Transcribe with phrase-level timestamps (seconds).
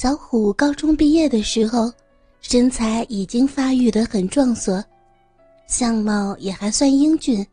[0.00, 1.92] 小虎高中毕业的时候，
[2.40, 4.82] 身材已经发育的很壮硕，
[5.66, 7.46] 相貌也还算英俊。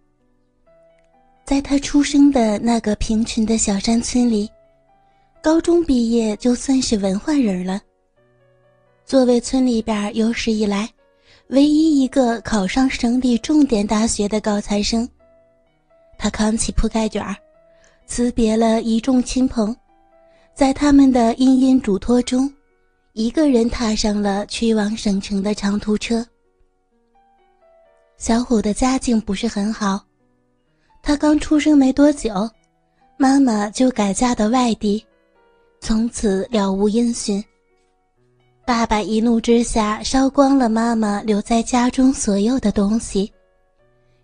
[1.44, 4.50] 在他出生的那个贫穷的小山村里，
[5.44, 7.82] 高中毕业就算是文化人了。
[9.06, 10.90] 作为村里边有史以来
[11.48, 15.06] 唯一一个考上省里重点大学的高材生，
[16.18, 17.22] 他扛起铺盖卷，
[18.06, 19.76] 辞别了一众亲朋，
[20.58, 22.52] 在他们的殷殷嘱托中，
[23.14, 26.26] 一个人踏上了去往省城的长途车。
[28.18, 30.04] 小虎的家境不是很好。
[31.04, 32.50] 他刚出生没多久，
[33.18, 35.06] 妈妈就改嫁到外地，
[35.80, 37.42] 从此了无音讯。
[38.66, 43.32] 爸爸一怒之下烧光了妈妈留在家中所有的东西，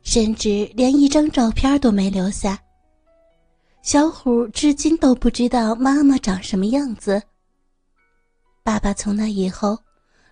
[0.01, 2.59] 甚至连一张照片都没留下。
[3.83, 7.21] 小虎至今都不知道妈妈长什么样子。
[8.63, 9.77] 爸爸从那以后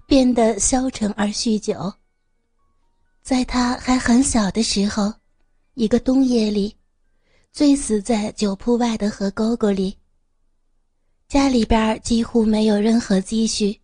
[0.07, 1.93] 变得消沉而酗酒。
[3.21, 5.13] 在他还很小的时候。
[5.75, 6.75] 一个冬夜里，
[7.53, 9.97] 醉死在酒铺外的河沟沟里。
[11.29, 13.79] 家里边几乎没有任何积蓄，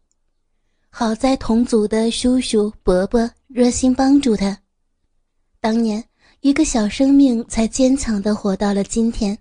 [0.90, 4.56] 好在同族的叔叔伯伯热心帮助他。
[5.62, 6.04] 当年
[6.42, 9.36] 一个小生命才坚强的活到了今天。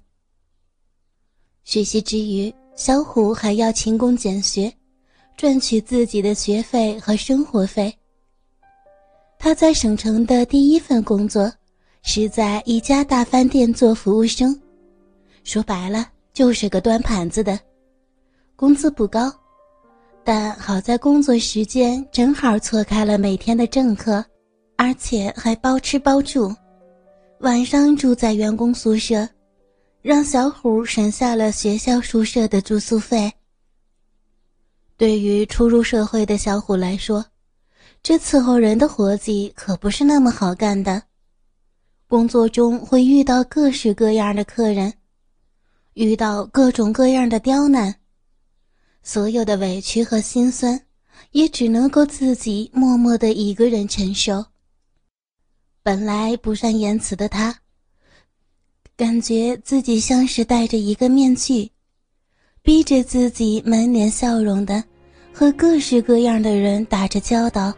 [1.66, 4.72] 学习之余，小虎还要勤工俭学，
[5.36, 7.92] 赚取自己的学费和生活费。
[9.36, 11.52] 他在省城的第一份工作。
[12.08, 14.56] 是在一家大饭店做服务生，
[15.42, 17.58] 说白了就是个端盘子的，
[18.54, 19.28] 工资不高，
[20.22, 24.24] 但好在工作时间正好错开了每天的正课，
[24.76, 26.54] 而且还包吃包住，
[27.40, 29.28] 晚上住在员工宿舍，
[30.06, 33.32] 让小虎省下了学校宿舍的住宿费。
[34.96, 37.26] 对于初入社会的小虎来说，
[38.04, 41.02] 这伺候人的活计可不是那么好干的。
[42.06, 44.94] 工作中会遇到各式各样的客人，
[45.94, 47.96] 遇到各种各样的刁难，
[49.02, 50.80] 所有的委屈和心酸，
[51.32, 54.46] 也只能够自己默默的一个人承受。
[55.82, 57.58] 本来不善言辞的他，
[58.96, 61.70] 感觉自己像是戴着一个面具，
[62.62, 64.82] 逼着自己满脸笑容的
[65.32, 67.70] 和各式各样的人打着交道，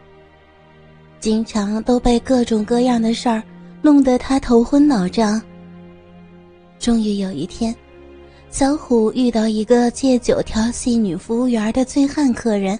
[1.18, 3.42] 经常都被各种各样的事儿。
[3.80, 5.40] 弄得他头昏脑胀。
[6.80, 7.74] 终于有一天，
[8.50, 12.78] 小虎遇到一个借酒调戏女服务员的醉汉客人，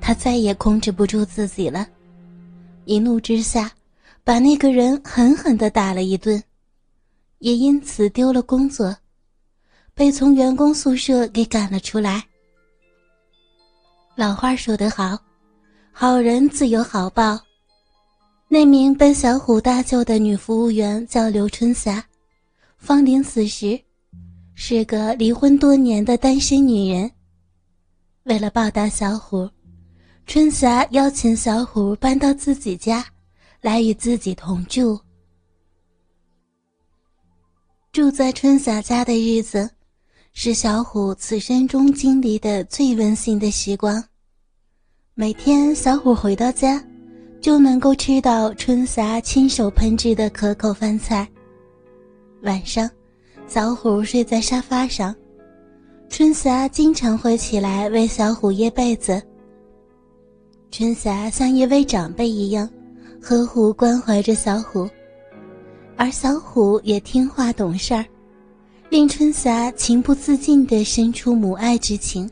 [0.00, 1.86] 他再也控制不住自己了，
[2.84, 3.70] 一怒之下，
[4.22, 6.40] 把那个人狠狠地打了一顿，
[7.46, 8.92] 也因此丢了工作，
[9.94, 12.26] 被从员工宿舍给赶了出来。
[14.16, 15.16] 老话说得好，
[15.92, 17.38] 好人自有好报。
[18.48, 22.04] 那名被小虎搭救的女服务员叫刘春霞，
[22.78, 23.80] 芳龄四十，
[24.56, 27.08] 是个离婚多年的单身女人。
[28.24, 29.48] 为了报答小虎，
[30.26, 33.06] 春霞邀请小虎搬到自己家，
[33.60, 35.00] 来与自己同住。
[37.96, 39.70] 住在春霞家的日子，
[40.34, 44.04] 是小虎此生中经历的最温馨的时光。
[45.14, 46.84] 每天，小虎回到家。
[47.40, 51.26] 就能够吃到春霞亲手烹制的可口饭菜。
[52.42, 52.90] 晚上，
[53.46, 55.14] 小虎睡在沙发上，
[56.10, 59.22] 春霞经常会起来为小虎掖被子。
[60.70, 62.68] 春霞像一位长辈一样，
[63.22, 64.86] 呵护关怀着小虎，
[65.96, 68.04] 而小虎也听话懂事儿，
[68.90, 72.30] 令春霞情不自禁地生出母爱之情。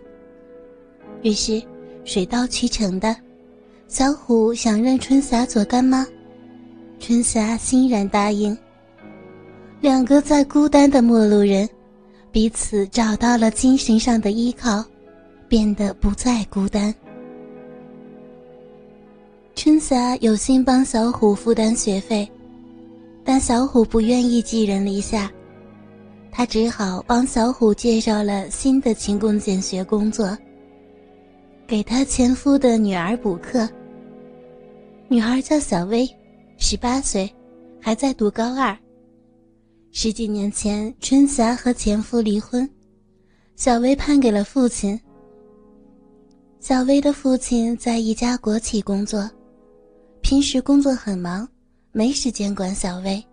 [1.22, 1.62] 于是，
[2.04, 3.16] 水到渠成的。
[3.88, 6.06] 小虎想认春霞做干妈，
[6.98, 8.56] 春霞欣然答应。
[9.80, 11.68] 两个在孤单的陌路人，
[12.32, 14.84] 彼此找到了精神上的依靠，
[15.48, 16.94] 变得不再孤单。
[19.54, 22.28] 春霞有心帮小虎负担学费，
[23.24, 25.32] 但小虎不愿意寄人篱下，
[26.30, 30.36] 他只好帮小虎介绍了新的勤工俭学工作，
[31.66, 33.68] 给他前夫的女儿补课。
[35.08, 36.08] 女孩叫小薇，
[36.58, 37.32] 十八岁，
[37.80, 38.76] 还在读高二。
[39.90, 42.68] 十几年前，春霞和前夫离婚，
[43.56, 45.00] 小薇判给了父亲。
[46.60, 49.30] 小薇的父亲在一家国企工作，
[50.20, 51.48] 平时工作很忙，
[51.96, 53.24] 没时间管小薇。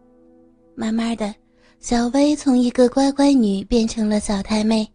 [0.76, 1.34] 慢慢的，
[1.80, 4.88] 小薇从一个乖乖女变成了小太妹。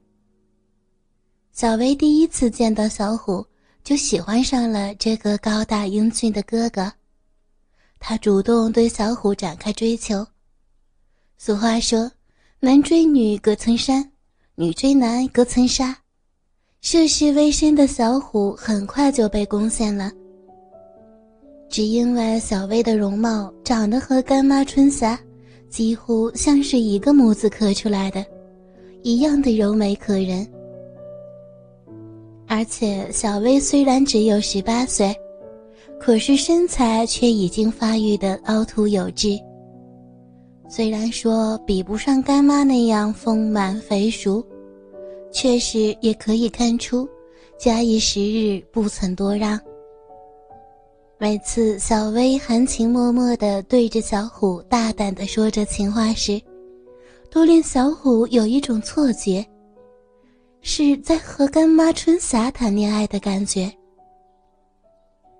[1.50, 3.44] 小薇第一次见到小虎，
[3.82, 6.92] 就喜欢上了这个高大英俊的哥哥。
[7.98, 10.24] 她主动对小虎展开追求。
[11.36, 12.08] 俗话说
[12.60, 14.12] ：“男追女隔层山，
[14.54, 15.98] 女追男隔层纱。”
[16.82, 20.12] 涉世未深的小虎很快就被攻陷了。
[21.68, 25.18] 只因为小薇的容貌长得和干妈春霞
[25.68, 28.24] 几乎像是一个模子刻出来的，
[29.02, 30.46] 一样的柔美可人。
[32.46, 35.14] 而且，小薇虽然只有十八岁，
[35.98, 39.36] 可是身材却已经发育的凹凸有致。
[40.68, 44.44] 虽然说比不上干妈那样丰满肥熟，
[45.32, 47.08] 确实也可以看出，
[47.58, 49.60] 假以时日不曾多让。
[51.18, 56.38] 每次小薇含情脉脉地对着小虎大胆地说着情话时，
[57.30, 59.44] 都令小虎有一种错觉。
[60.60, 63.72] 是在和干妈春霞谈恋爱的感觉。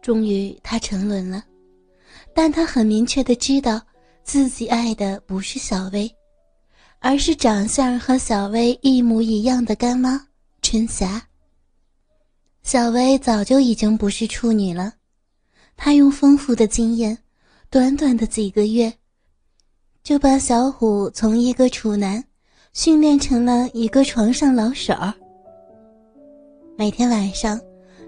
[0.01, 1.45] 终于，他沉沦了，
[2.33, 3.79] 但他很明确的知道，
[4.25, 6.11] 自己爱的不是小薇，
[7.01, 10.27] 而是长相和小薇一模一样的干妈
[10.63, 11.23] 春霞。
[12.63, 14.95] 小薇早就已经不是处女了，
[15.77, 17.17] 他用丰富的经验，
[17.71, 18.93] 短短的几个月，
[20.03, 22.25] 就把小虎从一个处男。
[22.73, 24.93] 训练成了一个床上老手。
[26.77, 27.59] 每天晚上，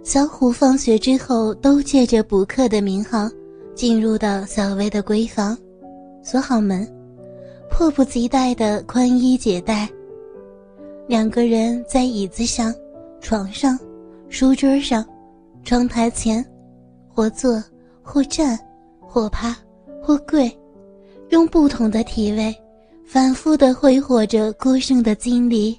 [0.04, 3.30] 小虎放学之后都借着补课的名号，
[3.74, 5.56] 进入到小薇的闺房，
[6.22, 6.86] 锁好门，
[7.70, 9.88] 迫不及待的宽衣解带。
[11.06, 12.74] 两个人在椅子上、
[13.22, 13.78] 床上、
[14.28, 15.02] 书桌上、
[15.64, 16.44] 窗台前，
[17.18, 17.60] 或坐，
[18.00, 18.56] 或站，
[19.00, 19.52] 或趴，
[20.00, 20.48] 或跪，
[21.30, 22.54] 用不同的体位。
[23.04, 25.76] 反复的挥霍着过剩的精力。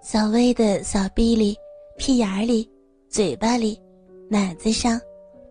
[0.00, 1.54] 小薇的小臂里、
[1.98, 2.66] 屁眼里、
[3.10, 3.78] 嘴巴里、
[4.26, 4.98] 奶子上、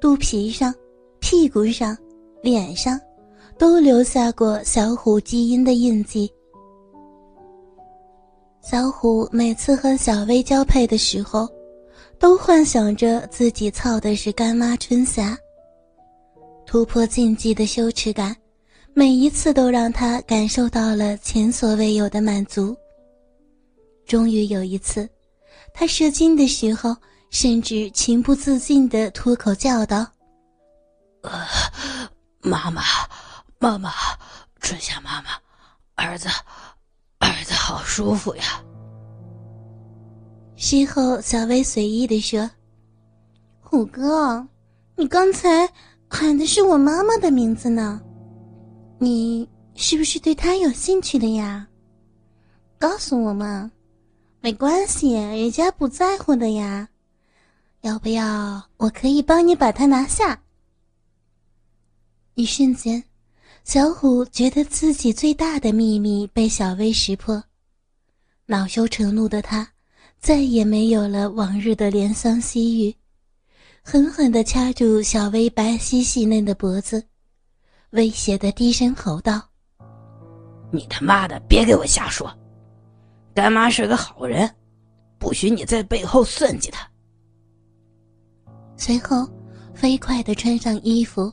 [0.01, 0.73] 肚皮上、
[1.19, 1.95] 屁股上、
[2.41, 2.99] 脸上，
[3.55, 6.27] 都留下过小虎基因的印记。
[8.63, 11.47] 小虎每次和小薇交配的时候，
[12.19, 15.37] 都幻想着自己操的是干妈春霞。
[16.65, 18.35] 突破禁忌的羞耻感。
[18.95, 22.77] 每一次都让他感受到了前所未有的满足。
[24.05, 25.09] 终于有一次，
[25.73, 26.95] 他射精的时候，
[27.31, 30.05] 甚至情不自禁地脱口叫道
[31.25, 31.31] ：“呃，
[32.41, 32.83] 妈妈，
[33.57, 33.91] 妈妈，
[34.59, 35.31] 春夏妈妈，
[35.95, 36.27] 儿子，
[37.17, 38.63] 儿子好舒服呀。”
[40.65, 42.49] 事后，小薇随意地说
[43.59, 44.47] ：“虎哥，
[44.95, 45.69] 你刚才
[46.07, 48.01] 喊的是我妈妈的名字呢。”
[48.97, 49.45] 你
[49.75, 51.67] 是不是对她有兴趣的呀？
[52.79, 53.69] 告诉我嘛，
[54.39, 56.87] 没关系，人家不在乎的呀。
[57.81, 60.43] 要不要我可以帮你把她拿下？
[62.35, 63.03] 一瞬间，
[63.65, 67.43] 小虎觉得自己最大的秘密被小薇识破，
[68.45, 69.72] 恼羞成怒的他
[70.23, 72.95] 再也没有了往日的怜香惜玉，
[73.83, 77.05] 狠狠地掐住小薇白皙细嫩的脖子。
[77.89, 79.41] 威胁的低声吼道
[80.71, 82.33] ：“你他妈的别给我瞎说！
[83.35, 84.49] 干妈是个好人，
[85.19, 86.89] 不许你在背后算计她。”
[88.79, 89.29] 随后，
[89.73, 91.29] 飞快的穿上衣服，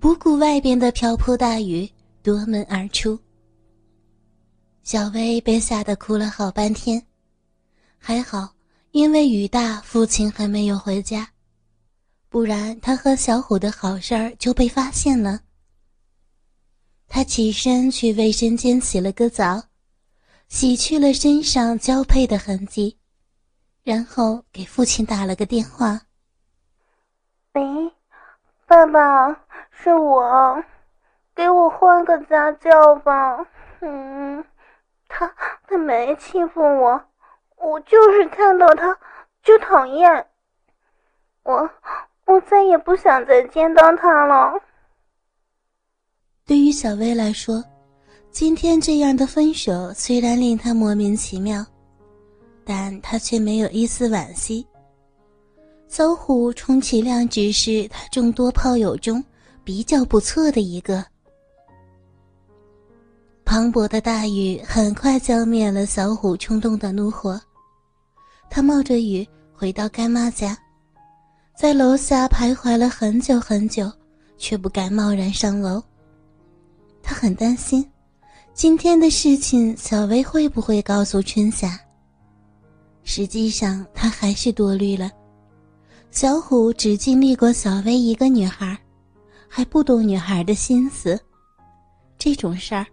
[0.00, 1.86] 不顾外边的瓢泼大雨，
[2.22, 3.20] 夺门而出。
[4.82, 7.00] 小薇被吓得哭了好半天，
[7.98, 8.54] 还好，
[8.92, 11.28] 因为雨大，父亲还没有回家，
[12.28, 15.40] 不然他和小虎的好事儿就被发现了。
[17.06, 19.62] 他起身去卫生间洗了个澡，
[20.48, 22.98] 洗去了身上交配的痕迹，
[23.82, 26.02] 然后给父亲打了个电话
[27.54, 27.62] ：“喂，
[28.66, 29.28] 爸爸，
[29.70, 30.62] 是我，
[31.34, 33.46] 给我换个家教吧。
[33.80, 34.44] 嗯，
[35.08, 35.34] 他
[35.66, 37.07] 他没欺负我，
[37.60, 38.96] 我就是看到他
[39.42, 40.26] 就讨厌。
[41.42, 41.68] 我
[42.26, 44.52] 我再也不想再见到他了。”
[46.46, 47.62] 对于小薇来说，
[48.30, 51.64] 今天这样的分手虽然令她莫名其妙，
[52.64, 54.66] 但她却没有一丝惋惜。
[55.88, 59.24] 小虎充其量只是她众多炮友中
[59.64, 61.04] 比较不错的一个。
[63.44, 67.40] 磅礴的大雨很快浇灭了小虎冲动的怒火，
[68.58, 70.58] 他冒着雨回到干妈家，
[71.56, 73.88] 在楼下徘徊了很久很久，
[74.36, 75.80] 却不敢贸然上楼。
[77.00, 77.88] 他很担心，
[78.54, 81.78] 今天的事情小薇会不会告诉春霞？
[83.04, 85.08] 实际上他还是多虑了。
[86.10, 88.76] 小虎只经历过小薇一个女孩，
[89.46, 91.16] 还不懂女孩的心思。
[92.18, 92.84] 这种事儿，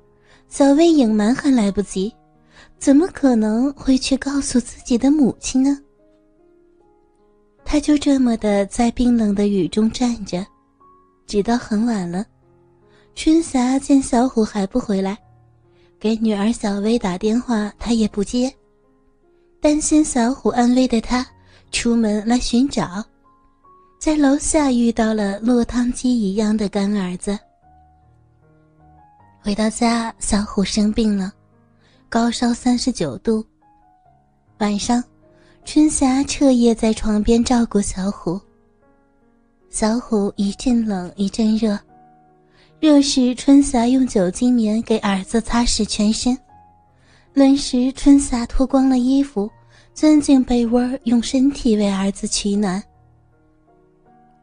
[0.48, 2.14] 小薇隐瞒还来不及，
[2.78, 5.80] 怎么可能会去告诉自己的母亲呢？
[7.64, 10.46] 他就这么的在冰冷的雨中站着，
[11.26, 12.26] 直到很晚了。
[13.16, 15.18] 春霞见小虎还不回来，
[16.00, 18.54] 给女儿小薇打电话，他也不接。
[19.60, 21.26] 担心小虎安危的他，
[21.72, 23.04] 出门来寻找，
[24.00, 27.40] 在楼下遇到了落汤鸡一样的干儿子。
[29.42, 31.34] 回到家，小虎生病了，
[32.10, 33.46] 高烧三十九度。
[34.60, 35.04] 晚上，
[35.66, 38.40] 春霞彻夜在床边照顾小虎。
[39.70, 41.78] 小虎一阵冷一阵热。
[42.80, 46.36] 热时，春霞用酒精棉给儿子擦拭全身；
[47.34, 49.50] 冷时，春霞脱光了衣服，
[49.94, 52.82] 钻进被窝，用身体为儿子取暖。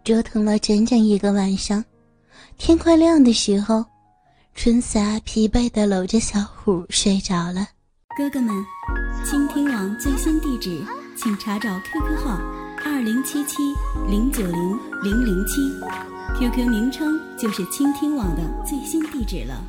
[0.05, 1.83] 折腾了整整一个晚上，
[2.59, 3.85] 天快亮的时候，
[4.55, 7.67] 春霞疲惫地搂着小虎睡着了。
[8.17, 8.55] 哥哥们，
[9.25, 10.85] 倾听网最新地址，
[11.17, 12.39] 请查找 QQ 号
[12.85, 13.57] 二零七七
[14.09, 15.61] 零九零零零七。
[16.39, 19.61] QQ 名称就是倾听网的最新地址了。